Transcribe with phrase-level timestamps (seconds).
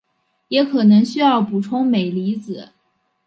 [0.47, 2.69] 也可能需要补充镁离子。